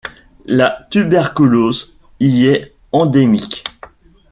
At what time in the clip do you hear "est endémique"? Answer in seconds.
2.47-3.63